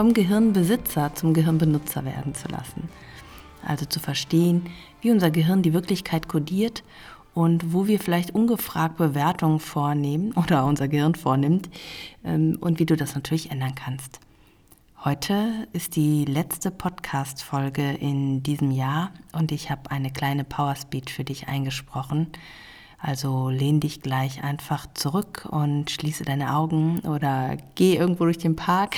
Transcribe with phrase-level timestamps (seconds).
[0.00, 2.88] vom Gehirnbesitzer zum Gehirnbenutzer werden zu lassen.
[3.62, 4.62] Also zu verstehen,
[5.02, 6.82] wie unser Gehirn die Wirklichkeit kodiert
[7.34, 11.68] und wo wir vielleicht ungefragt Bewertungen vornehmen oder unser Gehirn vornimmt
[12.24, 14.20] ähm, und wie du das natürlich ändern kannst.
[15.04, 21.12] Heute ist die letzte Podcast-Folge in diesem Jahr und ich habe eine kleine Power Speech
[21.12, 22.28] für dich eingesprochen
[23.02, 28.56] also lehn dich gleich einfach zurück und schließe deine Augen oder geh irgendwo durch den
[28.56, 28.96] Park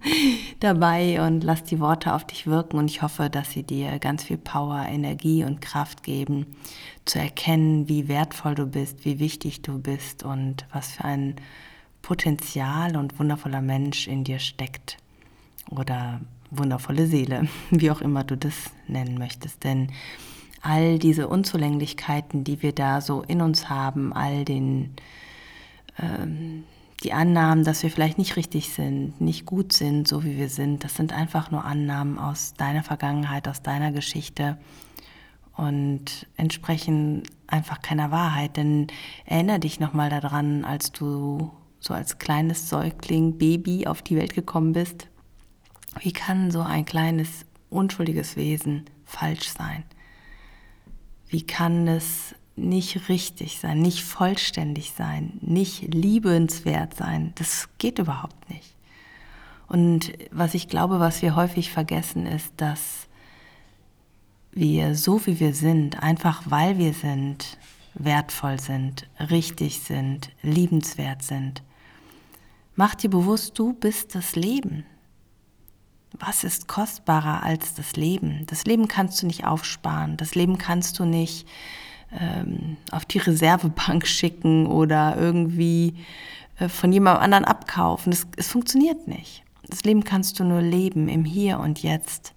[0.60, 2.78] dabei und lass die Worte auf dich wirken.
[2.78, 6.46] Und ich hoffe, dass sie dir ganz viel Power, Energie und Kraft geben,
[7.04, 11.34] zu erkennen, wie wertvoll du bist, wie wichtig du bist und was für ein
[12.02, 14.96] Potenzial und wundervoller Mensch in dir steckt.
[15.70, 16.20] Oder
[16.52, 18.54] wundervolle Seele, wie auch immer du das
[18.86, 19.64] nennen möchtest.
[19.64, 19.88] Denn
[20.62, 24.94] all diese Unzulänglichkeiten, die wir da so in uns haben, all den,
[25.98, 26.64] ähm,
[27.02, 30.84] die Annahmen, dass wir vielleicht nicht richtig sind, nicht gut sind, so wie wir sind,
[30.84, 34.58] das sind einfach nur Annahmen aus deiner Vergangenheit, aus deiner Geschichte
[35.56, 38.56] und entsprechen einfach keiner Wahrheit.
[38.56, 38.86] Denn
[39.24, 44.72] erinnere dich nochmal daran, als du so als kleines Säugling, Baby auf die Welt gekommen
[44.72, 45.08] bist.
[46.00, 49.84] Wie kann so ein kleines, unschuldiges Wesen falsch sein?
[51.30, 57.32] Wie kann es nicht richtig sein, nicht vollständig sein, nicht liebenswert sein?
[57.36, 58.74] Das geht überhaupt nicht.
[59.68, 63.06] Und was ich glaube, was wir häufig vergessen, ist, dass
[64.50, 67.56] wir so wie wir sind, einfach weil wir sind,
[67.94, 71.62] wertvoll sind, richtig sind, liebenswert sind.
[72.74, 74.84] Mach dir bewusst, du bist das Leben
[76.20, 78.44] was ist kostbarer als das Leben?
[78.46, 81.48] Das Leben kannst du nicht aufsparen, das Leben kannst du nicht
[82.18, 85.94] ähm, auf die Reservebank schicken oder irgendwie
[86.58, 88.12] äh, von jemandem anderen abkaufen.
[88.12, 89.42] Es, es funktioniert nicht.
[89.66, 92.34] Das Leben kannst du nur leben im Hier und Jetzt.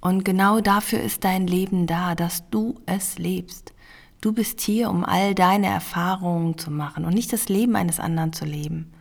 [0.00, 3.72] Und genau dafür ist dein Leben da, dass du es lebst.
[4.20, 8.32] Du bist hier, um all deine Erfahrungen zu machen und nicht das Leben eines anderen
[8.32, 8.93] zu leben.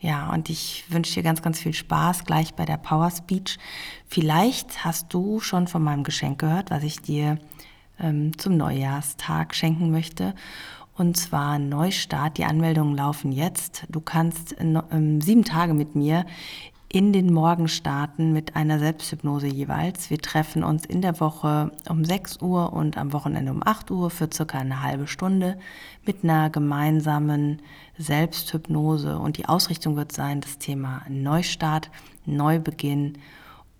[0.00, 3.58] Ja, und ich wünsche dir ganz, ganz viel Spaß gleich bei der Power Speech.
[4.06, 7.38] Vielleicht hast du schon von meinem Geschenk gehört, was ich dir
[7.98, 10.34] ähm, zum Neujahrstag schenken möchte.
[10.96, 12.38] Und zwar Neustart.
[12.38, 13.86] Die Anmeldungen laufen jetzt.
[13.88, 16.26] Du kannst ähm, sieben Tage mit mir
[16.90, 20.08] in den Morgen starten mit einer Selbsthypnose jeweils.
[20.08, 24.08] Wir treffen uns in der Woche um 6 Uhr und am Wochenende um 8 Uhr
[24.08, 25.58] für circa eine halbe Stunde
[26.06, 27.60] mit einer gemeinsamen
[27.98, 29.18] Selbsthypnose.
[29.18, 31.90] Und die Ausrichtung wird sein, das Thema Neustart,
[32.24, 33.18] Neubeginn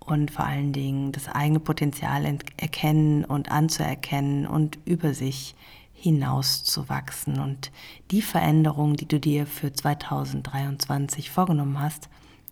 [0.01, 2.27] und vor allen Dingen das eigene Potenzial
[2.59, 5.55] erkennen und anzuerkennen und über sich
[5.95, 7.73] hinauszuwachsen und
[8.11, 12.09] die Veränderung, die du dir für 2023 vorgenommen hast,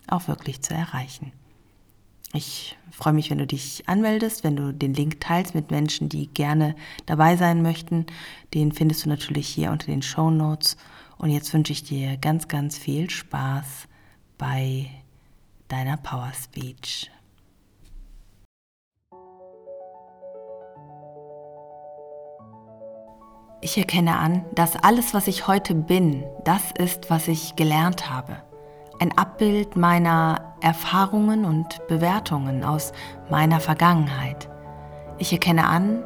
[0.09, 1.31] auch wirklich zu erreichen.
[2.33, 6.27] Ich freue mich, wenn du dich anmeldest, wenn du den Link teilst mit Menschen, die
[6.27, 6.75] gerne
[7.05, 8.05] dabei sein möchten.
[8.53, 10.75] Den findest du natürlich hier unter den Show Notes.
[11.17, 13.87] Und jetzt wünsche ich dir ganz, ganz viel Spaß
[14.37, 14.89] bei
[15.69, 17.09] deiner Power Speech.
[23.61, 28.43] Ich erkenne an, dass alles, was ich heute bin, das ist, was ich gelernt habe
[28.99, 32.93] ein Abbild meiner Erfahrungen und Bewertungen aus
[33.29, 34.49] meiner Vergangenheit.
[35.19, 36.03] Ich erkenne an,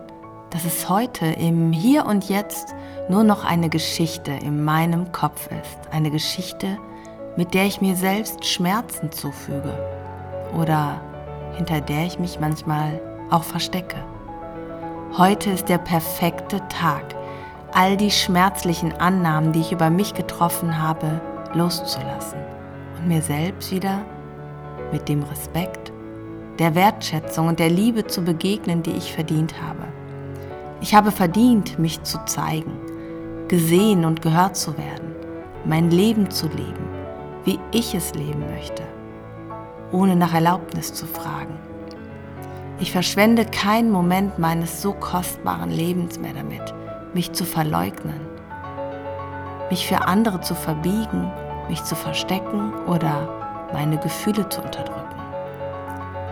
[0.50, 2.76] dass es heute im Hier und Jetzt
[3.10, 5.80] nur noch eine Geschichte in meinem Kopf ist.
[5.92, 6.78] Eine Geschichte,
[7.38, 9.74] mit der ich mir selbst Schmerzen zufüge
[10.58, 11.00] oder
[11.56, 13.00] hinter der ich mich manchmal
[13.30, 13.98] auch verstecke.
[15.18, 17.16] Heute ist der perfekte Tag,
[17.74, 21.22] all die schmerzlichen Annahmen, die ich über mich getroffen habe,
[21.54, 22.40] loszulassen
[23.02, 24.04] und mir selbst wieder
[24.92, 25.92] mit dem Respekt,
[26.60, 29.88] der Wertschätzung und der Liebe zu begegnen, die ich verdient habe.
[30.82, 32.74] Ich habe verdient, mich zu zeigen,
[33.48, 35.16] gesehen und gehört zu werden,
[35.66, 36.90] mein Leben zu leben,
[37.46, 38.84] wie ich es leben möchte,
[39.92, 41.58] ohne nach Erlaubnis zu fragen.
[42.80, 46.74] Ich verschwende keinen Moment meines so kostbaren Lebens mehr damit,
[47.14, 48.20] mich zu verleugnen,
[49.70, 51.32] mich für andere zu verbiegen
[51.72, 55.00] mich zu verstecken oder meine Gefühle zu unterdrücken.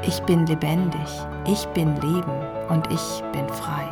[0.06, 1.09] Ich bin lebendig,
[1.47, 3.88] ich bin Leben und ich bin frei.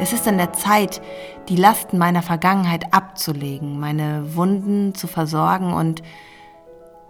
[0.00, 1.02] Es ist an der Zeit,
[1.50, 6.02] die Lasten meiner Vergangenheit abzulegen, meine Wunden zu versorgen und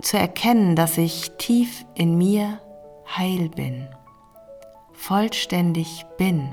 [0.02, 2.58] zu erkennen, dass ich tief in mir
[3.16, 3.86] heil bin,
[4.92, 6.52] vollständig bin,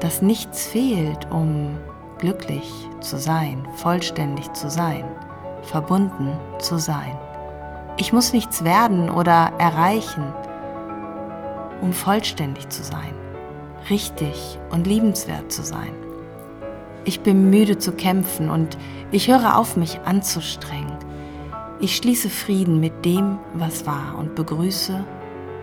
[0.00, 1.78] dass nichts fehlt, um
[2.18, 2.70] glücklich
[3.00, 5.04] zu sein, vollständig zu sein,
[5.64, 7.16] verbunden zu sein.
[7.96, 10.24] Ich muss nichts werden oder erreichen,
[11.80, 13.14] um vollständig zu sein,
[13.90, 15.92] richtig und liebenswert zu sein.
[17.04, 18.78] Ich bin müde zu kämpfen und
[19.10, 20.96] ich höre auf, mich anzustrengen.
[21.80, 25.04] Ich schließe Frieden mit dem, was war und begrüße,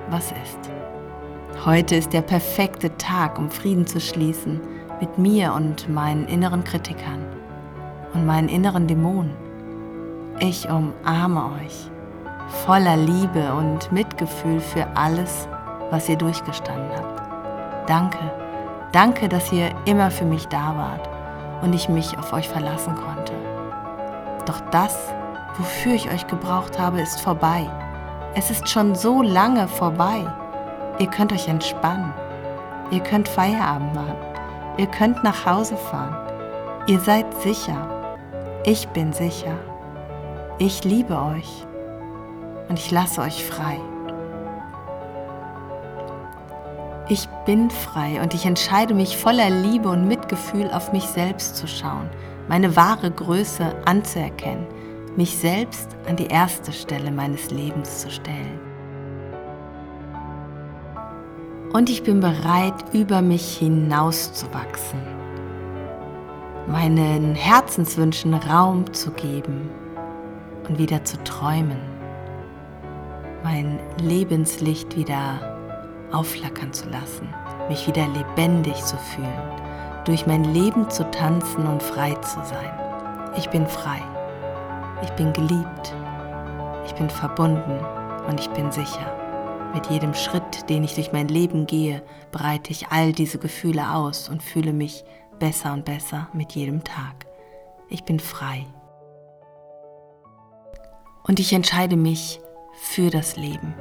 [0.10, 0.72] was ist.
[1.66, 4.62] Heute ist der perfekte Tag, um Frieden zu schließen
[5.00, 7.26] mit mir und meinen inneren Kritikern
[8.14, 9.51] und meinen inneren Dämonen.
[10.44, 11.92] Ich umarme euch
[12.66, 15.48] voller Liebe und Mitgefühl für alles,
[15.92, 17.88] was ihr durchgestanden habt.
[17.88, 18.18] Danke,
[18.92, 21.08] danke, dass ihr immer für mich da wart
[21.62, 23.34] und ich mich auf euch verlassen konnte.
[24.48, 25.14] Doch das,
[25.60, 27.70] wofür ich euch gebraucht habe, ist vorbei.
[28.34, 30.26] Es ist schon so lange vorbei.
[30.98, 32.16] Ihr könnt euch entspannen.
[32.90, 34.18] Ihr könnt Feierabend machen.
[34.78, 36.18] Ihr könnt nach Hause fahren.
[36.88, 37.88] Ihr seid sicher.
[38.66, 39.54] Ich bin sicher.
[40.64, 41.66] Ich liebe euch
[42.70, 43.80] und ich lasse euch frei.
[47.10, 51.66] Ich bin frei und ich entscheide mich voller Liebe und Mitgefühl auf mich selbst zu
[51.66, 52.08] schauen,
[52.48, 54.68] meine wahre Größe anzuerkennen,
[55.16, 58.60] mich selbst an die erste Stelle meines Lebens zu stellen.
[61.74, 65.02] Und ich bin bereit, über mich hinauszuwachsen,
[66.68, 69.81] meinen Herzenswünschen Raum zu geben
[70.68, 72.02] und wieder zu träumen
[73.44, 75.58] mein Lebenslicht wieder
[76.12, 77.28] aufflackern zu lassen,
[77.70, 79.42] mich wieder lebendig zu fühlen,
[80.06, 82.72] durch mein Leben zu tanzen und frei zu sein.
[83.38, 84.02] Ich bin frei,
[85.04, 85.94] ich bin geliebt,
[86.86, 87.80] ich bin verbunden
[88.28, 89.18] und ich bin sicher.
[89.74, 94.28] Mit jedem Schritt, den ich durch mein Leben gehe, breite ich all diese Gefühle aus
[94.28, 95.06] und fühle mich
[95.40, 97.26] besser und besser mit jedem Tag.
[97.88, 98.66] Ich bin frei.
[101.24, 102.42] Und ich entscheide mich
[102.74, 103.76] für das Leben,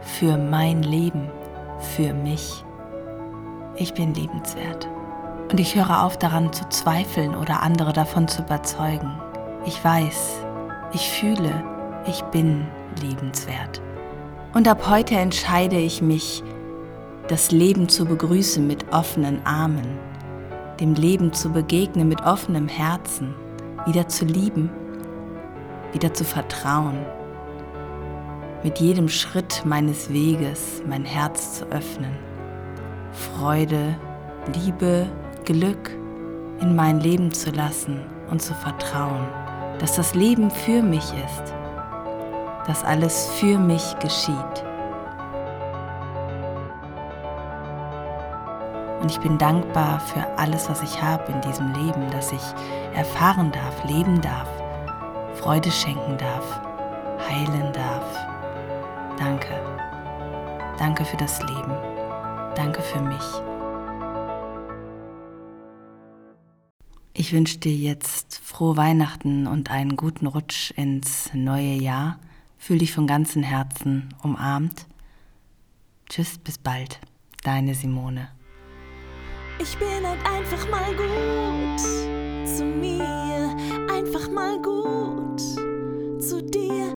[0.00, 1.30] für mein Leben,
[1.78, 2.64] für mich.
[3.76, 4.88] Ich bin liebenswert.
[5.50, 9.10] Und ich höre auf daran zu zweifeln oder andere davon zu überzeugen.
[9.66, 10.44] Ich weiß,
[10.92, 11.64] ich fühle,
[12.06, 12.66] ich bin
[13.00, 13.82] liebenswert.
[14.54, 16.42] Und ab heute entscheide ich mich,
[17.28, 19.98] das Leben zu begrüßen mit offenen Armen,
[20.78, 23.34] dem Leben zu begegnen mit offenem Herzen,
[23.86, 24.70] wieder zu lieben,
[25.94, 26.98] wieder zu vertrauen
[28.64, 32.16] mit jedem Schritt meines Weges mein Herz zu öffnen.
[33.12, 33.94] Freude,
[34.54, 35.06] Liebe,
[35.44, 35.90] Glück
[36.60, 38.00] in mein Leben zu lassen
[38.30, 39.26] und zu vertrauen,
[39.78, 41.54] dass das Leben für mich ist,
[42.66, 44.64] dass alles für mich geschieht.
[49.02, 52.42] Und ich bin dankbar für alles, was ich habe in diesem Leben, dass ich
[52.94, 54.48] erfahren darf, leben darf,
[55.44, 56.58] Freude schenken darf,
[57.28, 58.16] heilen darf.
[59.18, 59.54] Danke.
[60.78, 61.74] Danke für das Leben.
[62.56, 63.20] Danke für mich.
[67.12, 72.18] Ich wünsche dir jetzt frohe Weihnachten und einen guten Rutsch ins neue Jahr.
[72.56, 74.86] Fühl dich von ganzem Herzen umarmt.
[76.08, 77.00] Tschüss, bis bald.
[77.42, 78.30] Deine Simone.
[79.58, 81.80] Ich bin halt einfach mal gut
[82.48, 83.54] zu mir,
[83.92, 84.93] einfach mal gut
[86.28, 86.93] zu dir